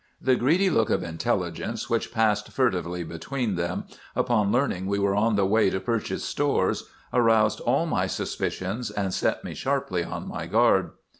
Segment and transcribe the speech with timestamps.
[0.19, 3.83] "The greedy look of intelligence which passed furtively between them
[4.15, 9.13] upon learning we were on the way to purchase stores aroused all my suspicions, and
[9.13, 10.89] set me sharply on my guard.